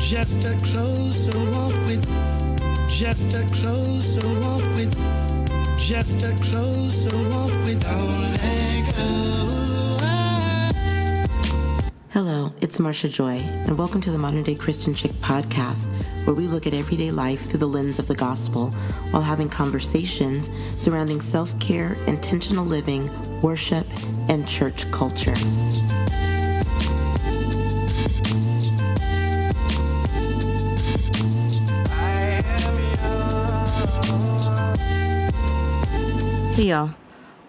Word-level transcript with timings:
Just 0.00 0.44
a 0.44 0.56
closer 0.56 1.38
walk 1.52 1.74
with, 1.86 2.04
just 2.88 3.32
a 3.34 3.46
closer 3.52 4.26
walk 4.40 4.62
with, 4.74 4.92
just 5.78 6.22
a 6.22 6.34
closer 6.42 7.16
walk 7.28 7.52
with 7.64 7.84
Hello, 12.10 12.52
it's 12.60 12.80
Marcia 12.80 13.08
Joy, 13.08 13.38
and 13.66 13.78
welcome 13.78 14.00
to 14.00 14.10
the 14.10 14.18
Modern 14.18 14.42
Day 14.42 14.56
Christian 14.56 14.94
Chick 14.94 15.12
podcast, 15.20 15.86
where 16.26 16.34
we 16.34 16.48
look 16.48 16.66
at 16.66 16.74
everyday 16.74 17.12
life 17.12 17.48
through 17.48 17.60
the 17.60 17.68
lens 17.68 17.98
of 17.98 18.08
the 18.08 18.16
gospel 18.16 18.70
while 19.12 19.22
having 19.22 19.48
conversations 19.48 20.50
surrounding 20.76 21.20
self 21.20 21.56
care, 21.60 21.96
intentional 22.06 22.64
living, 22.64 23.08
worship, 23.42 23.86
and 24.28 24.48
church 24.48 24.90
culture. 24.90 25.36
Hey, 36.60 36.66
y'all. 36.66 36.90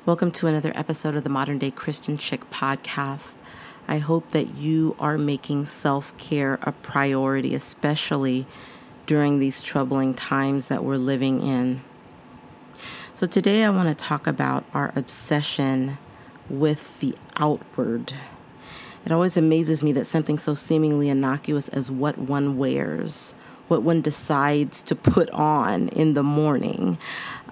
Welcome 0.05 0.31
to 0.31 0.47
another 0.47 0.71
episode 0.73 1.17
of 1.17 1.25
the 1.25 1.29
Modern 1.29 1.57
Day 1.57 1.70
Christian 1.70 2.17
Chick 2.17 2.49
podcast. 2.49 3.35
I 3.85 3.97
hope 3.97 4.29
that 4.29 4.55
you 4.55 4.95
are 4.99 5.17
making 5.17 5.65
self 5.65 6.17
care 6.17 6.59
a 6.61 6.71
priority, 6.71 7.53
especially 7.53 8.45
during 9.07 9.39
these 9.39 9.61
troubling 9.61 10.13
times 10.13 10.70
that 10.70 10.85
we're 10.85 10.95
living 10.95 11.41
in. 11.41 11.81
So, 13.13 13.27
today 13.27 13.65
I 13.65 13.70
want 13.70 13.89
to 13.89 13.95
talk 13.95 14.27
about 14.27 14.63
our 14.73 14.93
obsession 14.95 15.98
with 16.49 17.01
the 17.01 17.13
outward. 17.35 18.13
It 19.05 19.12
always 19.12 19.35
amazes 19.35 19.84
me 19.84 19.91
that 19.91 20.07
something 20.07 20.39
so 20.39 20.53
seemingly 20.53 21.09
innocuous 21.09 21.67
as 21.67 21.91
what 21.91 22.17
one 22.17 22.57
wears, 22.57 23.35
what 23.67 23.84
one 23.84 23.99
decides 23.99 24.81
to 24.84 24.95
put 24.95 25.29
on 25.31 25.89
in 25.89 26.13
the 26.13 26.23
morning, 26.23 26.98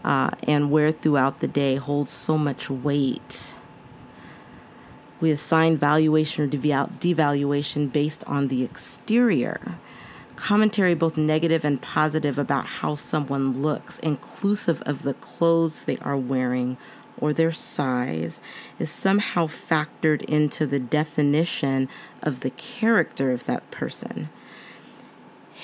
uh, 0.04 0.32
and 0.44 0.72
wear 0.72 0.92
throughout 0.92 1.40
the 1.40 1.48
day 1.48 1.76
holds 1.76 2.12
so 2.12 2.38
much 2.38 2.70
weight. 2.70 3.56
We 5.20 5.32
assign 5.32 5.78
valuation 5.78 6.46
or 6.46 6.48
devaluation 6.48 7.92
based 7.92 8.24
on 8.26 8.48
the 8.48 8.64
exterior. 8.64 9.76
Commentary, 10.38 10.96
both 10.96 11.18
negative 11.18 11.66
and 11.66 11.82
positive, 11.82 12.40
about 12.40 12.66
how 12.66 12.96
someone 12.96 13.62
looks, 13.62 14.00
inclusive 14.00 14.82
of 14.84 15.04
the 15.04 15.16
clothes 15.16 15.84
they 15.84 15.98
are 15.98 16.16
wearing 16.16 16.78
or 17.18 17.34
their 17.34 17.52
size, 17.52 18.40
is 18.80 18.90
somehow 18.90 19.48
factored 19.48 20.22
into 20.24 20.66
the 20.66 20.80
definition 20.80 21.90
of 22.24 22.40
the 22.40 22.52
character 22.52 23.34
of 23.34 23.44
that 23.46 23.70
person. 23.72 24.30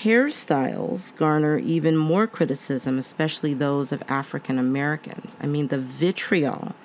Hairstyles 0.03 1.15
garner 1.15 1.57
even 1.57 1.95
more 1.95 2.27
criticism, 2.27 2.97
especially 2.97 3.53
those 3.53 3.91
of 3.91 4.03
African 4.07 4.59
Americans. 4.59 5.38
I 5.41 5.47
mean, 5.47 5.67
the 5.67 5.79
vitriol 5.79 6.75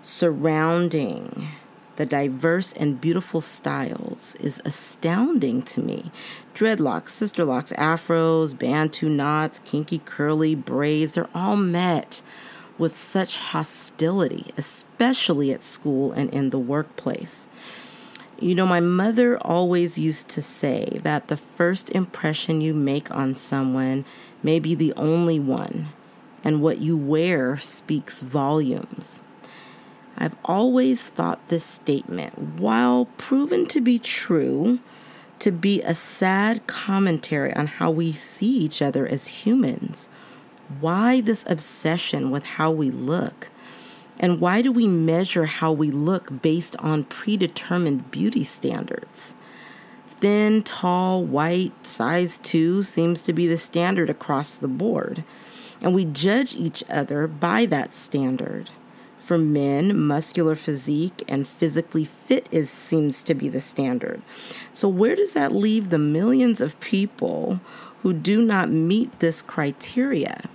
surrounding 0.00 1.48
the 1.96 2.06
diverse 2.06 2.72
and 2.74 3.00
beautiful 3.00 3.40
styles 3.40 4.36
is 4.36 4.62
astounding 4.64 5.62
to 5.62 5.80
me. 5.80 6.12
Dreadlocks, 6.54 7.08
sister 7.08 7.44
locks, 7.44 7.72
afros, 7.72 8.56
bantu 8.56 9.08
knots, 9.08 9.58
kinky 9.64 9.98
curly 10.04 10.54
braids, 10.54 11.14
they're 11.14 11.28
all 11.34 11.56
met 11.56 12.22
with 12.78 12.96
such 12.96 13.36
hostility, 13.36 14.46
especially 14.56 15.52
at 15.52 15.64
school 15.64 16.12
and 16.12 16.30
in 16.30 16.50
the 16.50 16.58
workplace. 16.58 17.48
You 18.40 18.54
know, 18.54 18.66
my 18.66 18.78
mother 18.78 19.36
always 19.38 19.98
used 19.98 20.28
to 20.28 20.42
say 20.42 21.00
that 21.02 21.26
the 21.26 21.36
first 21.36 21.90
impression 21.90 22.60
you 22.60 22.72
make 22.72 23.12
on 23.12 23.34
someone 23.34 24.04
may 24.44 24.60
be 24.60 24.76
the 24.76 24.92
only 24.96 25.40
one, 25.40 25.88
and 26.44 26.62
what 26.62 26.78
you 26.78 26.96
wear 26.96 27.56
speaks 27.56 28.20
volumes. 28.20 29.20
I've 30.16 30.36
always 30.44 31.08
thought 31.08 31.48
this 31.48 31.64
statement, 31.64 32.60
while 32.60 33.06
proven 33.16 33.66
to 33.66 33.80
be 33.80 33.98
true, 33.98 34.78
to 35.40 35.50
be 35.50 35.82
a 35.82 35.94
sad 35.94 36.64
commentary 36.68 37.52
on 37.54 37.66
how 37.66 37.90
we 37.90 38.12
see 38.12 38.56
each 38.58 38.80
other 38.80 39.04
as 39.04 39.26
humans. 39.26 40.08
Why 40.80 41.20
this 41.20 41.44
obsession 41.48 42.30
with 42.30 42.44
how 42.44 42.70
we 42.70 42.90
look? 42.90 43.50
And 44.20 44.40
why 44.40 44.62
do 44.62 44.72
we 44.72 44.86
measure 44.86 45.46
how 45.46 45.72
we 45.72 45.90
look 45.90 46.42
based 46.42 46.76
on 46.78 47.04
predetermined 47.04 48.10
beauty 48.10 48.44
standards? 48.44 49.34
Thin, 50.20 50.64
tall, 50.64 51.24
white, 51.24 51.86
size 51.86 52.38
2 52.38 52.82
seems 52.82 53.22
to 53.22 53.32
be 53.32 53.46
the 53.46 53.58
standard 53.58 54.10
across 54.10 54.56
the 54.56 54.66
board. 54.66 55.22
And 55.80 55.94
we 55.94 56.04
judge 56.04 56.56
each 56.56 56.82
other 56.90 57.28
by 57.28 57.66
that 57.66 57.94
standard. 57.94 58.70
For 59.20 59.38
men, 59.38 59.96
muscular 59.96 60.56
physique 60.56 61.22
and 61.28 61.46
physically 61.46 62.04
fit 62.04 62.48
is 62.50 62.70
seems 62.70 63.22
to 63.24 63.34
be 63.34 63.48
the 63.48 63.60
standard. 63.60 64.22
So 64.72 64.88
where 64.88 65.14
does 65.14 65.32
that 65.32 65.54
leave 65.54 65.90
the 65.90 65.98
millions 65.98 66.60
of 66.60 66.80
people 66.80 67.60
who 68.02 68.12
do 68.12 68.42
not 68.42 68.70
meet 68.70 69.20
this 69.20 69.42
criteria? 69.42 70.48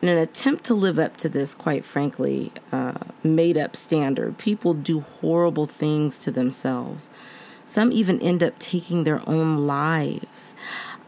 In 0.00 0.08
an 0.08 0.18
attempt 0.18 0.62
to 0.64 0.74
live 0.74 0.96
up 0.98 1.16
to 1.16 1.28
this, 1.28 1.56
quite 1.56 1.84
frankly, 1.84 2.52
uh, 2.70 2.94
made 3.24 3.56
up 3.56 3.74
standard, 3.74 4.38
people 4.38 4.72
do 4.72 5.00
horrible 5.00 5.66
things 5.66 6.20
to 6.20 6.30
themselves. 6.30 7.08
Some 7.64 7.90
even 7.90 8.22
end 8.22 8.42
up 8.44 8.56
taking 8.60 9.02
their 9.02 9.28
own 9.28 9.66
lives. 9.66 10.54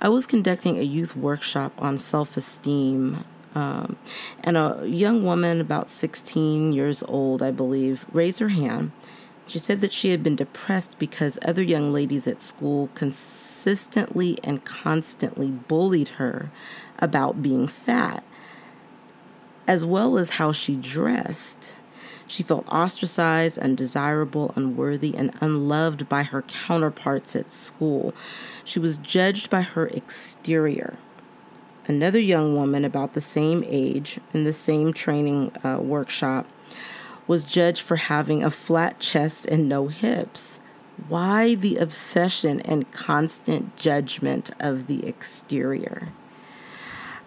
I 0.01 0.09
was 0.09 0.27
conducting 0.27 0.77
a 0.77 0.83
youth 0.83 1.15
workshop 1.15 1.73
on 1.79 1.99
self 1.99 2.37
esteem, 2.37 3.25
um, 3.55 3.97
and 4.43 4.57
a 4.57 4.83
young 4.85 5.23
woman, 5.25 5.61
about 5.61 5.89
16 5.89 6.73
years 6.73 7.05
old, 7.07 7.43
I 7.43 7.53
believe, 7.53 8.07
raised 8.13 8.41
her 8.41 8.49
hand. 8.49 8.91
She 9.47 9.61
said 9.61 9.83
that 9.83 9.93
she 9.93 10.11
had 10.11 10.25
been 10.25 10.37
depressed 10.37 10.99
because 10.99 11.39
other 11.43 11.63
young 11.63 11.93
ladies 11.93 12.27
at 12.27 12.43
school 12.43 12.91
consistently 12.95 14.37
and 14.43 14.65
constantly 14.65 15.51
bullied 15.51 16.11
her 16.11 16.51
about 16.99 17.41
being 17.41 17.69
fat 17.69 18.25
as 19.71 19.85
well 19.85 20.19
as 20.19 20.31
how 20.31 20.51
she 20.51 20.75
dressed. 20.75 21.77
She 22.27 22.43
felt 22.43 22.67
ostracized, 22.67 23.57
undesirable, 23.57 24.53
unworthy, 24.57 25.15
and 25.17 25.33
unloved 25.41 26.09
by 26.09 26.25
her 26.25 26.43
counterparts 26.43 27.37
at 27.37 27.53
school. 27.53 28.13
She 28.65 28.81
was 28.81 28.97
judged 28.97 29.49
by 29.49 29.61
her 29.61 29.87
exterior. 29.87 30.97
Another 31.87 32.19
young 32.19 32.57
woman, 32.57 32.85
about 32.85 33.15
the 33.15 33.21
same 33.21 33.63
age, 33.65 34.19
in 34.35 34.43
the 34.43 34.53
same 34.53 34.93
training 34.93 35.53
uh, 35.63 35.79
workshop, 35.81 36.49
was 37.29 37.45
judged 37.45 37.83
for 37.83 37.95
having 37.95 38.43
a 38.43 38.51
flat 38.51 38.99
chest 38.99 39.47
and 39.47 39.69
no 39.69 39.87
hips. 39.87 40.59
Why 41.07 41.55
the 41.55 41.77
obsession 41.77 42.59
and 42.63 42.91
constant 42.91 43.77
judgment 43.77 44.51
of 44.59 44.89
the 44.89 45.07
exterior? 45.07 46.09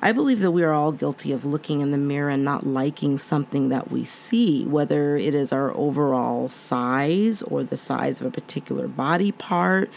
I 0.03 0.12
believe 0.12 0.41
that 0.41 0.52
we 0.52 0.64
are 0.64 0.74
all 0.74 0.91
guilty 0.91 1.31
of 1.31 1.46
looking 1.46 1.80
in 1.80 1.91
the 1.91 1.97
mirror 1.97 2.30
and 2.30 2.44
not 2.44 2.68
liking 2.68 3.18
something 3.18 3.69
that 3.69 3.90
we 3.90 4.03
see, 4.03 4.66
whether 4.66 5.16
it 5.16 5.34
is 5.34 5.53
our 5.53 5.74
overall 5.78 6.50
size 6.50 7.41
or 7.44 7.64
the 7.64 7.78
size 7.78 8.19
of 8.19 8.28
a 8.28 8.31
particular 8.31 8.90
body 8.90 9.31
part. 9.31 9.90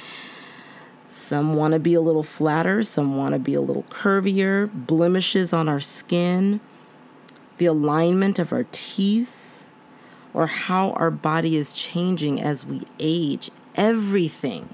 Some 1.09 1.57
want 1.57 1.75
to 1.75 1.81
be 1.81 1.95
a 1.95 2.01
little 2.01 2.23
flatter, 2.23 2.85
some 2.85 3.17
want 3.17 3.33
to 3.33 3.41
be 3.41 3.55
a 3.55 3.61
little 3.61 3.83
curvier, 3.91 4.71
blemishes 4.73 5.53
on 5.53 5.69
our 5.69 5.81
skin, 5.81 6.61
the 7.59 7.67
alignment 7.67 8.39
of 8.39 8.53
our 8.53 8.67
teeth, 8.71 9.65
or 10.33 10.47
how 10.47 10.93
our 10.93 11.11
body 11.11 11.57
is 11.57 11.73
changing 11.73 12.41
as 12.41 12.65
we 12.65 12.87
age. 13.01 13.51
Everything 13.75 14.69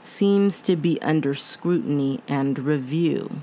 seems 0.00 0.62
to 0.62 0.74
be 0.74 0.98
under 1.02 1.34
scrutiny 1.34 2.22
and 2.26 2.58
review. 2.58 3.42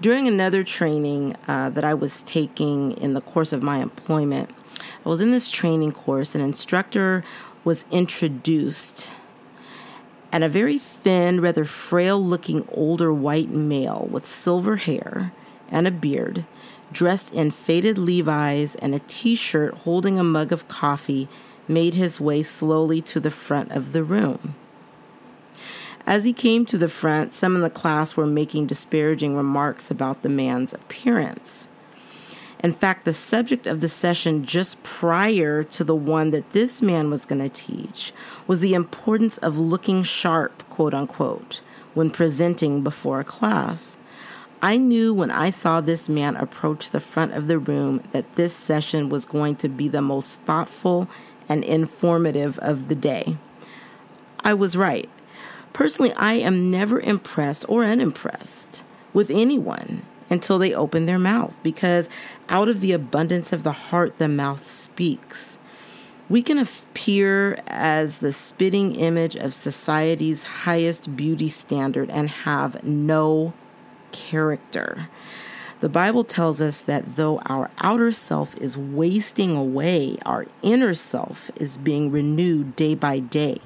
During 0.00 0.28
another 0.28 0.62
training 0.62 1.34
uh, 1.48 1.70
that 1.70 1.82
I 1.82 1.92
was 1.92 2.22
taking 2.22 2.92
in 2.92 3.14
the 3.14 3.20
course 3.20 3.52
of 3.52 3.64
my 3.64 3.78
employment, 3.78 4.48
I 5.04 5.08
was 5.08 5.20
in 5.20 5.32
this 5.32 5.50
training 5.50 5.90
course. 5.90 6.36
An 6.36 6.40
instructor 6.40 7.24
was 7.64 7.84
introduced, 7.90 9.12
and 10.30 10.44
a 10.44 10.48
very 10.48 10.78
thin, 10.78 11.40
rather 11.40 11.64
frail 11.64 12.22
looking 12.22 12.68
older 12.70 13.12
white 13.12 13.50
male 13.50 14.08
with 14.08 14.24
silver 14.24 14.76
hair 14.76 15.32
and 15.68 15.88
a 15.88 15.90
beard, 15.90 16.46
dressed 16.92 17.34
in 17.34 17.50
faded 17.50 17.98
Levi's 17.98 18.76
and 18.76 18.94
a 18.94 19.00
t 19.00 19.34
shirt 19.34 19.74
holding 19.78 20.16
a 20.16 20.24
mug 20.24 20.52
of 20.52 20.68
coffee, 20.68 21.28
made 21.66 21.94
his 21.94 22.20
way 22.20 22.44
slowly 22.44 23.02
to 23.02 23.18
the 23.18 23.32
front 23.32 23.72
of 23.72 23.92
the 23.92 24.04
room. 24.04 24.54
As 26.08 26.24
he 26.24 26.32
came 26.32 26.64
to 26.64 26.78
the 26.78 26.88
front, 26.88 27.34
some 27.34 27.54
in 27.54 27.60
the 27.60 27.68
class 27.68 28.16
were 28.16 28.26
making 28.26 28.64
disparaging 28.64 29.36
remarks 29.36 29.90
about 29.90 30.22
the 30.22 30.30
man's 30.30 30.72
appearance. 30.72 31.68
In 32.60 32.72
fact, 32.72 33.04
the 33.04 33.12
subject 33.12 33.66
of 33.66 33.82
the 33.82 33.90
session 33.90 34.46
just 34.46 34.82
prior 34.82 35.62
to 35.64 35.84
the 35.84 35.94
one 35.94 36.30
that 36.30 36.52
this 36.52 36.80
man 36.80 37.10
was 37.10 37.26
going 37.26 37.42
to 37.42 37.50
teach 37.50 38.14
was 38.46 38.60
the 38.60 38.72
importance 38.72 39.36
of 39.36 39.58
looking 39.58 40.02
sharp, 40.02 40.66
quote 40.70 40.94
unquote, 40.94 41.60
when 41.92 42.10
presenting 42.10 42.82
before 42.82 43.20
a 43.20 43.24
class. 43.24 43.98
I 44.62 44.78
knew 44.78 45.12
when 45.12 45.30
I 45.30 45.50
saw 45.50 45.82
this 45.82 46.08
man 46.08 46.36
approach 46.36 46.88
the 46.88 47.00
front 47.00 47.34
of 47.34 47.48
the 47.48 47.58
room 47.58 48.02
that 48.12 48.36
this 48.36 48.54
session 48.54 49.10
was 49.10 49.26
going 49.26 49.56
to 49.56 49.68
be 49.68 49.88
the 49.88 50.00
most 50.00 50.40
thoughtful 50.40 51.06
and 51.50 51.62
informative 51.64 52.58
of 52.60 52.88
the 52.88 52.94
day. 52.94 53.36
I 54.40 54.54
was 54.54 54.74
right. 54.74 55.10
Personally, 55.78 56.12
I 56.14 56.32
am 56.32 56.72
never 56.72 56.98
impressed 56.98 57.64
or 57.68 57.84
unimpressed 57.84 58.82
with 59.12 59.30
anyone 59.30 60.02
until 60.28 60.58
they 60.58 60.74
open 60.74 61.06
their 61.06 61.20
mouth 61.20 61.56
because 61.62 62.10
out 62.48 62.68
of 62.68 62.80
the 62.80 62.90
abundance 62.90 63.52
of 63.52 63.62
the 63.62 63.70
heart, 63.70 64.18
the 64.18 64.26
mouth 64.26 64.68
speaks. 64.68 65.56
We 66.28 66.42
can 66.42 66.58
appear 66.58 67.62
as 67.68 68.18
the 68.18 68.32
spitting 68.32 68.96
image 68.96 69.36
of 69.36 69.54
society's 69.54 70.42
highest 70.42 71.14
beauty 71.16 71.48
standard 71.48 72.10
and 72.10 72.28
have 72.28 72.82
no 72.82 73.52
character. 74.10 75.08
The 75.78 75.88
Bible 75.88 76.24
tells 76.24 76.60
us 76.60 76.80
that 76.80 77.14
though 77.14 77.38
our 77.46 77.70
outer 77.78 78.10
self 78.10 78.56
is 78.56 78.76
wasting 78.76 79.56
away, 79.56 80.16
our 80.26 80.46
inner 80.60 80.94
self 80.94 81.52
is 81.54 81.76
being 81.76 82.10
renewed 82.10 82.74
day 82.74 82.96
by 82.96 83.20
day. 83.20 83.60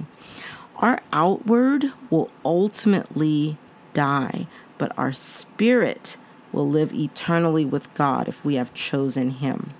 Our 0.83 1.01
outward 1.13 1.93
will 2.09 2.29
ultimately 2.43 3.57
die, 3.93 4.47
but 4.77 4.91
our 4.97 5.13
spirit 5.13 6.17
will 6.51 6.67
live 6.67 6.93
eternally 6.93 7.63
with 7.63 7.93
God 7.93 8.27
if 8.27 8.43
we 8.43 8.55
have 8.55 8.73
chosen 8.73 9.29
Him. 9.29 9.73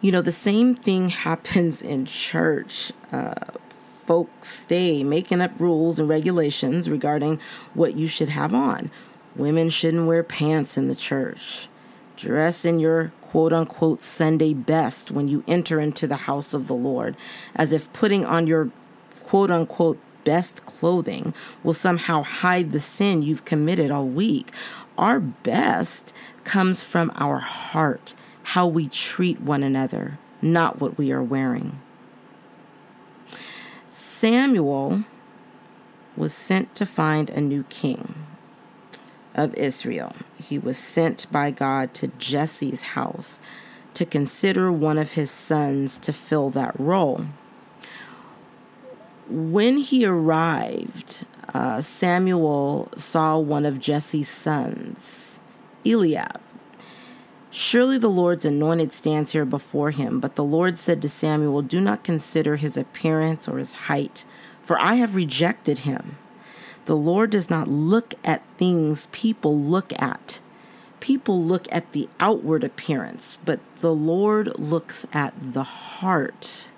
You 0.00 0.12
know, 0.12 0.22
the 0.22 0.30
same 0.30 0.76
thing 0.76 1.08
happens 1.26 1.82
in 1.82 2.06
church. 2.06 2.92
Uh, 3.10 3.34
folks 3.70 4.48
stay 4.48 5.02
making 5.02 5.40
up 5.40 5.58
rules 5.58 5.98
and 5.98 6.08
regulations 6.08 6.88
regarding 6.88 7.40
what 7.74 7.96
you 7.96 8.06
should 8.06 8.28
have 8.28 8.54
on. 8.54 8.92
Women 9.34 9.70
shouldn't 9.70 10.06
wear 10.06 10.22
pants 10.22 10.78
in 10.78 10.86
the 10.86 10.94
church. 10.94 11.66
Dress 12.16 12.64
in 12.64 12.78
your 12.78 13.12
quote 13.22 13.52
unquote 13.52 14.02
Sunday 14.02 14.54
best 14.54 15.10
when 15.10 15.26
you 15.26 15.42
enter 15.48 15.80
into 15.80 16.06
the 16.06 16.16
house 16.16 16.54
of 16.54 16.68
the 16.68 16.74
Lord, 16.74 17.16
as 17.56 17.72
if 17.72 17.92
putting 17.92 18.24
on 18.24 18.46
your 18.46 18.70
quote 19.30 19.52
unquote 19.52 19.96
best 20.24 20.66
clothing 20.66 21.32
will 21.62 21.72
somehow 21.72 22.20
hide 22.20 22.72
the 22.72 22.80
sin 22.80 23.22
you've 23.22 23.44
committed 23.44 23.88
all 23.88 24.04
week. 24.04 24.52
Our 24.98 25.20
best 25.20 26.12
comes 26.42 26.82
from 26.82 27.12
our 27.14 27.38
heart, 27.38 28.16
how 28.42 28.66
we 28.66 28.88
treat 28.88 29.40
one 29.40 29.62
another, 29.62 30.18
not 30.42 30.80
what 30.80 30.98
we 30.98 31.12
are 31.12 31.22
wearing. 31.22 31.80
Samuel 33.86 35.04
was 36.16 36.34
sent 36.34 36.74
to 36.74 36.84
find 36.84 37.30
a 37.30 37.40
new 37.40 37.62
king 37.62 38.26
of 39.36 39.54
Israel. 39.54 40.12
He 40.42 40.58
was 40.58 40.76
sent 40.76 41.30
by 41.30 41.52
God 41.52 41.94
to 41.94 42.08
Jesse's 42.18 42.82
house 42.82 43.38
to 43.94 44.04
consider 44.04 44.72
one 44.72 44.98
of 44.98 45.12
his 45.12 45.30
sons 45.30 45.98
to 45.98 46.12
fill 46.12 46.50
that 46.50 46.74
role. 46.80 47.26
When 49.30 49.78
he 49.78 50.04
arrived, 50.04 51.24
uh, 51.54 51.80
Samuel 51.80 52.88
saw 52.96 53.38
one 53.38 53.64
of 53.64 53.78
Jesse's 53.78 54.28
sons, 54.28 55.38
Eliab. 55.86 56.40
Surely 57.52 57.98
the 57.98 58.08
Lord's 58.08 58.44
anointed 58.44 58.92
stands 58.92 59.32
here 59.32 59.44
before 59.44 59.90
him. 59.90 60.20
But 60.20 60.36
the 60.36 60.44
Lord 60.44 60.78
said 60.78 61.02
to 61.02 61.08
Samuel, 61.08 61.62
Do 61.62 61.80
not 61.80 62.04
consider 62.04 62.56
his 62.56 62.76
appearance 62.76 63.48
or 63.48 63.58
his 63.58 63.72
height, 63.72 64.24
for 64.62 64.78
I 64.80 64.94
have 64.94 65.16
rejected 65.16 65.80
him. 65.80 66.16
The 66.84 66.96
Lord 66.96 67.30
does 67.30 67.50
not 67.50 67.68
look 67.68 68.14
at 68.24 68.42
things 68.56 69.06
people 69.12 69.56
look 69.58 69.92
at. 70.00 70.40
People 71.00 71.42
look 71.42 71.66
at 71.72 71.92
the 71.92 72.08
outward 72.18 72.62
appearance, 72.62 73.38
but 73.44 73.60
the 73.80 73.94
Lord 73.94 74.58
looks 74.58 75.06
at 75.12 75.34
the 75.40 75.62
heart. 75.62 76.69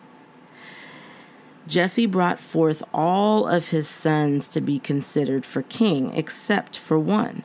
Jesse 1.67 2.07
brought 2.07 2.41
forth 2.41 2.83
all 2.93 3.47
of 3.47 3.71
his 3.71 3.89
sons 3.89 4.49
to 4.49 4.61
be 4.61 4.79
considered 4.79 5.47
for 5.47 5.63
king, 5.63 6.15
except 6.17 6.77
for 6.77 6.99
one. 6.99 7.45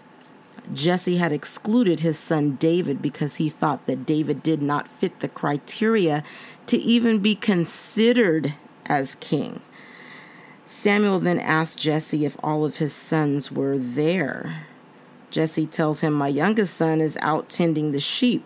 Jesse 0.73 1.17
had 1.17 1.31
excluded 1.31 2.01
his 2.01 2.17
son 2.19 2.55
David 2.55 3.01
because 3.01 3.35
he 3.35 3.47
thought 3.47 3.85
that 3.85 4.05
David 4.05 4.43
did 4.43 4.61
not 4.61 4.87
fit 4.87 5.19
the 5.19 5.29
criteria 5.29 6.23
to 6.65 6.77
even 6.77 7.19
be 7.19 7.35
considered 7.35 8.55
as 8.85 9.15
king. 9.15 9.61
Samuel 10.65 11.19
then 11.19 11.39
asked 11.39 11.79
Jesse 11.79 12.25
if 12.25 12.35
all 12.43 12.65
of 12.65 12.77
his 12.77 12.91
sons 12.93 13.51
were 13.51 13.77
there. 13.77 14.67
Jesse 15.31 15.65
tells 15.65 16.01
him, 16.01 16.13
My 16.13 16.27
youngest 16.27 16.73
son 16.73 16.99
is 16.99 17.17
out 17.21 17.49
tending 17.49 17.91
the 17.91 17.99
sheep. 17.99 18.43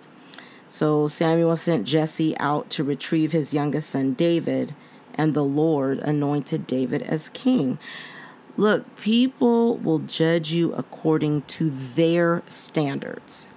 So 0.67 1.07
Samuel 1.07 1.55
sent 1.55 1.87
Jesse 1.87 2.37
out 2.37 2.69
to 2.71 2.83
retrieve 2.83 3.31
his 3.31 3.53
youngest 3.53 3.89
son 3.89 4.13
David, 4.13 4.75
and 5.21 5.35
the 5.35 5.43
Lord 5.43 5.99
anointed 5.99 6.65
David 6.65 7.03
as 7.03 7.29
king. 7.29 7.77
Look, 8.57 8.95
people 8.97 9.77
will 9.77 9.99
judge 9.99 10.51
you 10.51 10.73
according 10.73 11.43
to 11.43 11.69
their 11.69 12.41
standards. 12.47 13.47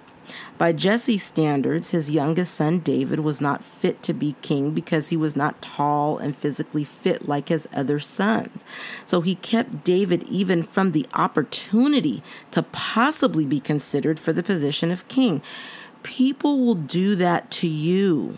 By 0.59 0.73
Jesse's 0.73 1.23
standards, 1.23 1.89
his 1.89 2.11
youngest 2.11 2.53
son 2.53 2.79
David 2.79 3.21
was 3.21 3.41
not 3.41 3.63
fit 3.63 4.03
to 4.03 4.13
be 4.13 4.35
king 4.43 4.71
because 4.71 5.09
he 5.09 5.17
was 5.17 5.35
not 5.35 5.59
tall 5.59 6.19
and 6.19 6.35
physically 6.35 6.83
fit 6.83 7.27
like 7.27 7.49
his 7.49 7.67
other 7.73 7.97
sons. 7.97 8.63
So 9.03 9.21
he 9.21 9.33
kept 9.33 9.83
David 9.83 10.21
even 10.23 10.61
from 10.61 10.91
the 10.91 11.07
opportunity 11.15 12.21
to 12.51 12.61
possibly 12.61 13.45
be 13.45 13.59
considered 13.59 14.19
for 14.19 14.33
the 14.33 14.43
position 14.43 14.91
of 14.91 15.07
king. 15.07 15.41
People 16.03 16.63
will 16.63 16.75
do 16.75 17.15
that 17.15 17.49
to 17.51 17.67
you. 17.67 18.37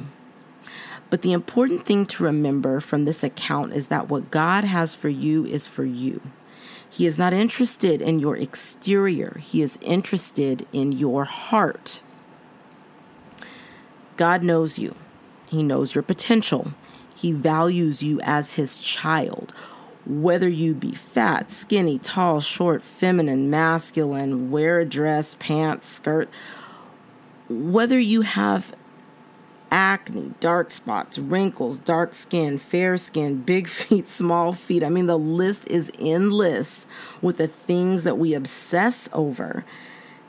But 1.09 1.21
the 1.21 1.31
important 1.31 1.85
thing 1.85 2.05
to 2.07 2.23
remember 2.23 2.79
from 2.79 3.05
this 3.05 3.23
account 3.23 3.73
is 3.73 3.87
that 3.87 4.09
what 4.09 4.31
God 4.31 4.63
has 4.63 4.93
for 4.93 5.09
you 5.09 5.45
is 5.45 5.67
for 5.67 5.85
you. 5.85 6.21
He 6.89 7.05
is 7.05 7.17
not 7.17 7.33
interested 7.33 8.01
in 8.01 8.19
your 8.19 8.35
exterior, 8.35 9.37
He 9.39 9.61
is 9.61 9.77
interested 9.81 10.65
in 10.73 10.91
your 10.91 11.25
heart. 11.25 12.01
God 14.15 14.43
knows 14.43 14.79
you, 14.79 14.95
He 15.47 15.63
knows 15.63 15.95
your 15.95 16.01
potential, 16.01 16.73
He 17.15 17.31
values 17.31 18.01
you 18.03 18.19
as 18.23 18.55
His 18.55 18.79
child. 18.79 19.53
Whether 20.05 20.47
you 20.47 20.73
be 20.73 20.93
fat, 20.93 21.51
skinny, 21.51 21.99
tall, 21.99 22.39
short, 22.39 22.81
feminine, 22.81 23.49
masculine, 23.49 24.49
wear 24.49 24.79
a 24.79 24.85
dress, 24.85 25.35
pants, 25.37 25.87
skirt, 25.89 26.29
whether 27.49 27.99
you 27.99 28.21
have 28.21 28.73
acne, 29.71 30.33
dark 30.39 30.71
spots, 30.71 31.17
wrinkles, 31.17 31.77
dark 31.77 32.13
skin, 32.13 32.57
fair 32.57 32.97
skin, 32.97 33.41
big 33.45 33.67
feet, 33.67 34.09
small 34.09 34.53
feet. 34.53 34.83
I 34.83 34.89
mean, 34.89 35.07
the 35.07 35.19
list 35.19 35.67
is 35.67 35.91
endless 35.99 36.87
with 37.21 37.37
the 37.37 37.47
things 37.47 38.03
that 38.03 38.17
we 38.17 38.33
obsess 38.33 39.09
over. 39.13 39.65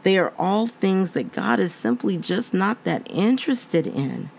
They 0.02 0.18
are 0.18 0.33
all 0.38 0.66
things 0.66 1.12
that 1.12 1.33
God 1.33 1.61
is 1.61 1.75
simply 1.75 2.16
just 2.16 2.54
not 2.54 2.85
that 2.85 3.11
interested 3.11 3.87
in. 3.87 4.30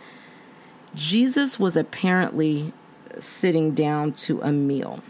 Jesus 0.95 1.59
was 1.59 1.75
apparently 1.75 2.73
sitting 3.19 3.75
down 3.75 4.13
to 4.13 4.41
a 4.41 4.51
meal. 4.51 5.03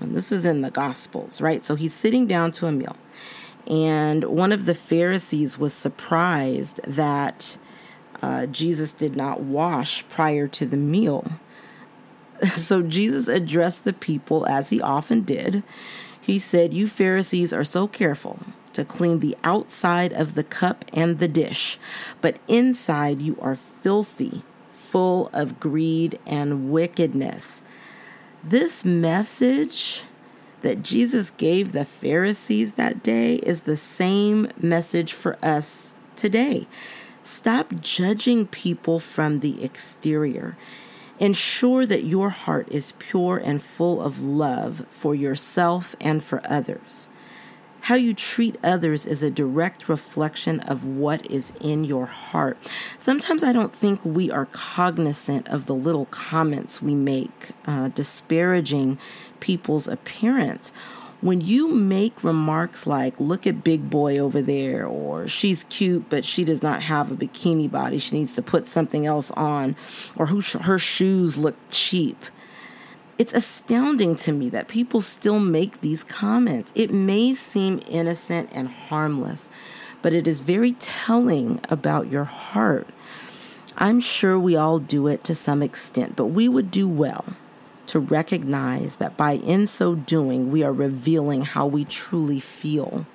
And 0.00 0.14
this 0.14 0.32
is 0.32 0.44
in 0.44 0.62
the 0.62 0.70
Gospels, 0.70 1.40
right? 1.40 1.64
So 1.64 1.76
he's 1.76 1.94
sitting 1.94 2.26
down 2.26 2.52
to 2.52 2.66
a 2.66 2.72
meal. 2.72 2.96
And 3.66 4.24
one 4.24 4.52
of 4.52 4.66
the 4.66 4.74
Pharisees 4.74 5.58
was 5.58 5.72
surprised 5.72 6.80
that 6.86 7.56
uh, 8.24 8.46
Jesus 8.46 8.90
did 8.90 9.14
not 9.14 9.40
wash 9.40 10.08
prior 10.08 10.48
to 10.48 10.64
the 10.64 10.78
meal. 10.78 11.26
So 12.50 12.82
Jesus 12.82 13.28
addressed 13.28 13.84
the 13.84 13.92
people 13.92 14.44
as 14.46 14.70
he 14.70 14.80
often 14.80 15.22
did. 15.22 15.62
He 16.20 16.38
said, 16.38 16.74
You 16.74 16.88
Pharisees 16.88 17.52
are 17.52 17.64
so 17.64 17.86
careful 17.86 18.40
to 18.72 18.84
clean 18.84 19.20
the 19.20 19.36
outside 19.44 20.12
of 20.12 20.34
the 20.34 20.42
cup 20.42 20.84
and 20.92 21.18
the 21.18 21.28
dish, 21.28 21.78
but 22.20 22.38
inside 22.48 23.22
you 23.22 23.38
are 23.40 23.54
filthy, 23.54 24.42
full 24.72 25.30
of 25.32 25.60
greed 25.60 26.18
and 26.26 26.72
wickedness. 26.72 27.62
This 28.42 28.84
message 28.84 30.02
that 30.62 30.82
Jesus 30.82 31.30
gave 31.30 31.72
the 31.72 31.84
Pharisees 31.84 32.72
that 32.72 33.02
day 33.02 33.36
is 33.36 33.60
the 33.60 33.76
same 33.76 34.48
message 34.60 35.12
for 35.12 35.38
us 35.42 35.92
today. 36.16 36.66
Stop 37.24 37.80
judging 37.80 38.46
people 38.46 39.00
from 39.00 39.40
the 39.40 39.64
exterior. 39.64 40.58
Ensure 41.18 41.86
that 41.86 42.04
your 42.04 42.28
heart 42.28 42.68
is 42.70 42.92
pure 42.98 43.38
and 43.38 43.62
full 43.62 44.02
of 44.02 44.20
love 44.20 44.84
for 44.90 45.14
yourself 45.14 45.96
and 46.02 46.22
for 46.22 46.42
others. 46.44 47.08
How 47.80 47.94
you 47.94 48.12
treat 48.12 48.56
others 48.62 49.06
is 49.06 49.22
a 49.22 49.30
direct 49.30 49.88
reflection 49.88 50.60
of 50.60 50.84
what 50.84 51.24
is 51.30 51.54
in 51.60 51.84
your 51.84 52.06
heart. 52.06 52.58
Sometimes 52.98 53.42
I 53.42 53.52
don't 53.52 53.74
think 53.74 54.04
we 54.04 54.30
are 54.30 54.46
cognizant 54.46 55.48
of 55.48 55.64
the 55.64 55.74
little 55.74 56.06
comments 56.06 56.82
we 56.82 56.94
make, 56.94 57.50
uh, 57.66 57.88
disparaging 57.88 58.98
people's 59.40 59.88
appearance. 59.88 60.72
When 61.24 61.40
you 61.40 61.72
make 61.72 62.22
remarks 62.22 62.86
like, 62.86 63.18
look 63.18 63.46
at 63.46 63.64
big 63.64 63.88
boy 63.88 64.18
over 64.18 64.42
there, 64.42 64.86
or 64.86 65.26
she's 65.26 65.64
cute, 65.70 66.10
but 66.10 66.22
she 66.22 66.44
does 66.44 66.62
not 66.62 66.82
have 66.82 67.10
a 67.10 67.16
bikini 67.16 67.70
body, 67.70 67.96
she 67.96 68.18
needs 68.18 68.34
to 68.34 68.42
put 68.42 68.68
something 68.68 69.06
else 69.06 69.30
on, 69.30 69.74
or 70.16 70.26
her 70.26 70.78
shoes 70.78 71.38
look 71.38 71.56
cheap 71.70 72.26
it's 73.16 73.32
astounding 73.32 74.16
to 74.16 74.32
me 74.32 74.50
that 74.50 74.68
people 74.68 75.00
still 75.00 75.38
make 75.38 75.80
these 75.80 76.02
comments. 76.02 76.72
It 76.74 76.92
may 76.92 77.34
seem 77.34 77.80
innocent 77.88 78.50
and 78.52 78.68
harmless, 78.68 79.48
but 80.02 80.12
it 80.12 80.26
is 80.26 80.40
very 80.40 80.72
telling 80.72 81.60
about 81.68 82.10
your 82.10 82.24
heart. 82.24 82.88
I'm 83.76 84.00
sure 84.00 84.38
we 84.38 84.56
all 84.56 84.78
do 84.78 85.06
it 85.06 85.24
to 85.24 85.34
some 85.34 85.62
extent, 85.62 86.16
but 86.16 86.26
we 86.26 86.48
would 86.48 86.70
do 86.70 86.88
well 86.88 87.24
to 87.86 87.98
recognize 87.98 88.96
that 88.96 89.16
by 89.16 89.32
in 89.32 89.66
so 89.66 89.94
doing, 89.94 90.50
we 90.50 90.62
are 90.62 90.72
revealing 90.72 91.42
how 91.42 91.66
we 91.66 91.84
truly 91.84 92.40
feel. 92.40 93.06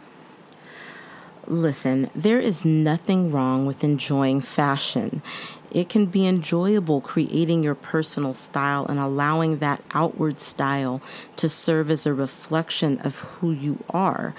Listen, 1.48 2.12
there 2.14 2.40
is 2.40 2.64
nothing 2.64 3.32
wrong 3.32 3.66
with 3.66 3.84
enjoying 3.84 4.40
fashion. 4.40 5.24
It 5.72 5.90
can 5.90 6.06
be 6.06 6.28
enjoyable 6.28 7.02
creating 7.02 7.64
your 7.64 7.74
personal 7.74 8.36
style 8.36 8.86
and 8.86 9.00
allowing 9.00 9.58
that 9.58 9.84
outward 9.94 10.42
style 10.42 11.02
to 11.38 11.50
serve 11.50 11.90
as 11.90 12.06
a 12.06 12.14
reflection 12.14 13.00
of 13.00 13.20
who 13.20 13.52
you 13.52 13.84
are. 13.90 14.36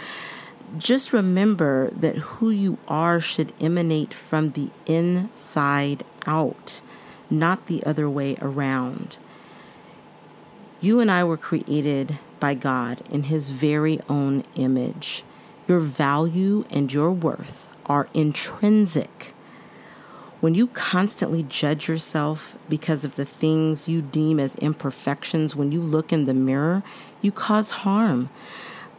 Just 0.79 1.13
remember 1.13 1.91
that 1.91 2.17
who 2.17 2.51
you 2.51 2.79
are 2.87 3.19
should 3.19 3.53
emanate 3.61 4.15
from 4.15 4.53
the 4.53 4.71
inside 4.87 6.05
out, 6.27 6.81
not 7.29 7.67
the 7.67 7.83
other 7.83 8.09
way 8.09 8.37
around. 8.41 9.19
You 10.83 11.01
and 11.01 11.11
I 11.11 11.25
were 11.25 11.37
created 11.37 12.19
by 12.39 12.55
God 12.55 13.03
in 13.11 13.25
His 13.25 13.51
very 13.51 14.01
own 14.09 14.45
image. 14.55 15.23
Your 15.69 15.81
value 15.81 16.65
and 16.71 16.91
your 16.91 17.13
worth 17.13 17.69
are 17.85 18.09
intrinsic. 18.15 19.35
When 20.41 20.55
you 20.55 20.69
constantly 20.69 21.43
judge 21.43 21.87
yourself 21.87 22.57
because 22.67 23.05
of 23.05 23.17
the 23.17 23.27
things 23.27 23.91
you 23.91 24.01
deem 24.01 24.41
as 24.41 24.55
imperfections, 24.55 25.55
when 25.55 25.71
you 25.71 25.83
look 25.83 26.15
in 26.15 26.25
the 26.25 26.33
mirror, 26.33 26.83
you 27.21 27.31
cause 27.31 27.71
harm. 27.71 28.31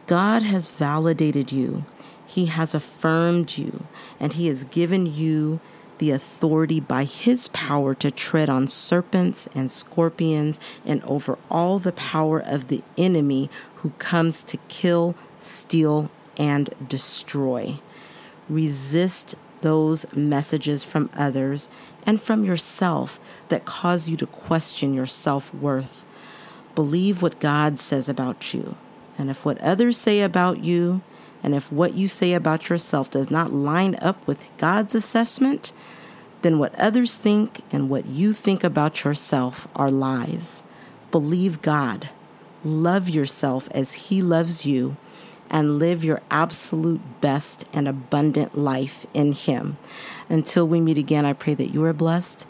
God 0.06 0.44
has 0.44 0.68
validated 0.68 1.50
you, 1.50 1.84
He 2.24 2.46
has 2.46 2.76
affirmed 2.76 3.58
you, 3.58 3.86
and 4.20 4.34
He 4.34 4.46
has 4.46 4.62
given 4.62 5.04
you 5.04 5.58
the 6.02 6.10
authority 6.10 6.80
by 6.80 7.04
His 7.04 7.46
power 7.52 7.94
to 7.94 8.10
tread 8.10 8.50
on 8.50 8.66
serpents 8.66 9.48
and 9.54 9.70
scorpions 9.70 10.58
and 10.84 11.00
over 11.04 11.38
all 11.48 11.78
the 11.78 11.92
power 11.92 12.40
of 12.40 12.66
the 12.66 12.82
enemy 12.98 13.48
who 13.76 13.90
comes 13.98 14.42
to 14.42 14.56
kill, 14.66 15.14
steal, 15.38 16.10
and 16.36 16.74
destroy. 16.88 17.78
Resist 18.48 19.36
those 19.60 20.04
messages 20.12 20.82
from 20.82 21.08
others 21.16 21.68
and 22.04 22.20
from 22.20 22.44
yourself 22.44 23.20
that 23.48 23.64
cause 23.64 24.08
you 24.08 24.16
to 24.16 24.26
question 24.26 24.94
your 24.94 25.06
self 25.06 25.54
worth. 25.54 26.04
Believe 26.74 27.22
what 27.22 27.38
God 27.38 27.78
says 27.78 28.08
about 28.08 28.52
you. 28.52 28.74
And 29.16 29.30
if 29.30 29.44
what 29.44 29.58
others 29.58 29.98
say 29.98 30.22
about 30.22 30.64
you, 30.64 31.02
and 31.42 31.54
if 31.54 31.72
what 31.72 31.94
you 31.94 32.08
say 32.08 32.32
about 32.34 32.68
yourself 32.68 33.10
does 33.10 33.30
not 33.30 33.52
line 33.52 33.96
up 34.00 34.24
with 34.26 34.48
God's 34.58 34.94
assessment, 34.94 35.72
then 36.42 36.58
what 36.58 36.74
others 36.76 37.16
think 37.16 37.62
and 37.72 37.88
what 37.88 38.06
you 38.06 38.32
think 38.32 38.62
about 38.62 39.04
yourself 39.04 39.66
are 39.74 39.90
lies. 39.90 40.62
Believe 41.10 41.62
God. 41.62 42.10
Love 42.64 43.08
yourself 43.08 43.68
as 43.72 43.92
He 43.94 44.20
loves 44.20 44.64
you 44.64 44.96
and 45.50 45.78
live 45.78 46.02
your 46.02 46.22
absolute 46.30 47.00
best 47.20 47.64
and 47.72 47.86
abundant 47.86 48.56
life 48.56 49.06
in 49.12 49.32
Him. 49.32 49.76
Until 50.28 50.66
we 50.66 50.80
meet 50.80 50.98
again, 50.98 51.26
I 51.26 51.32
pray 51.32 51.54
that 51.54 51.74
you 51.74 51.84
are 51.84 51.92
blessed. 51.92 52.46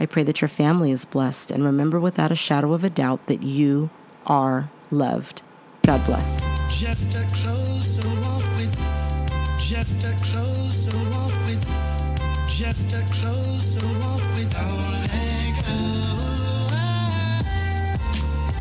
I 0.00 0.06
pray 0.06 0.22
that 0.24 0.40
your 0.40 0.48
family 0.48 0.90
is 0.90 1.04
blessed. 1.04 1.50
And 1.50 1.64
remember 1.64 2.00
without 2.00 2.32
a 2.32 2.36
shadow 2.36 2.72
of 2.72 2.84
a 2.84 2.90
doubt 2.90 3.26
that 3.26 3.42
you 3.42 3.90
are 4.26 4.70
loved. 4.90 5.42
God 5.82 6.04
bless. 6.06 6.49
Just 6.70 7.14
a 7.14 7.26
closer 7.34 8.08
walk 8.22 8.44
with, 8.56 8.74
just 9.58 10.02
a 10.04 10.16
closer 10.22 10.96
walk 11.10 11.32
with, 11.44 11.66
just 12.48 12.92
a 12.92 13.04
closer 13.12 13.86
walk 14.00 14.22
with 14.34 14.50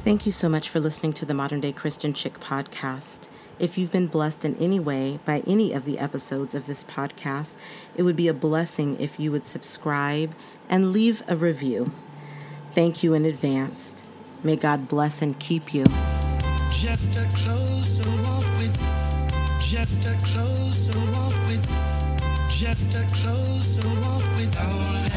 Thank 0.04 0.26
you 0.26 0.32
so 0.32 0.50
much 0.50 0.70
for 0.70 0.80
listening 0.80 1.14
to 1.14 1.26
the 1.26 1.34
Modern 1.34 1.62
Day 1.62 1.72
Christian 1.72 2.14
Chick 2.14 2.40
podcast. 2.40 3.28
If 3.60 3.78
you've 3.78 3.92
been 3.92 4.08
blessed 4.08 4.44
in 4.44 4.56
any 4.56 4.80
way 4.80 5.20
by 5.24 5.44
any 5.46 5.72
of 5.74 5.86
the 5.86 6.00
episodes 6.00 6.56
of 6.56 6.66
this 6.66 6.84
podcast, 6.84 7.56
it 7.96 8.04
would 8.04 8.16
be 8.16 8.28
a 8.28 8.34
blessing 8.34 9.00
if 9.00 9.20
you 9.20 9.32
would 9.32 9.46
subscribe 9.46 10.34
and 10.68 10.92
leave 10.92 11.22
a 11.28 11.36
review. 11.36 11.92
Thank 12.74 13.04
you 13.04 13.14
in 13.14 13.26
advance. 13.26 14.02
May 14.44 14.56
God 14.56 14.88
bless 14.88 15.22
and 15.22 15.38
keep 15.38 15.74
you. 15.74 15.84
Just 16.72 17.16
a 17.18 17.28
closer 17.36 18.10
walk 18.24 18.46
with, 18.58 18.78
just 19.60 20.06
a 20.06 20.16
closer 20.24 20.98
walk 21.12 21.34
with, 21.48 21.68
just 22.50 22.94
a 22.94 23.06
closer 23.12 23.88
walk 24.02 24.24
with 24.38 24.56
our 24.58 25.10